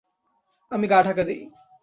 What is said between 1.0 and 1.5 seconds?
ঢাকা দেই।